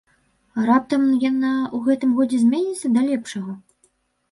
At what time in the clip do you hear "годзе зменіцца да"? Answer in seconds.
2.21-3.07